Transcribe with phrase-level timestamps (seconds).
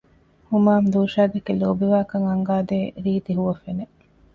[0.49, 3.95] ހުމާމް ލޫޝާދެކެ ލޯބިވާކަން އަންގަދޭ ރީތި ހުވަފެނެއް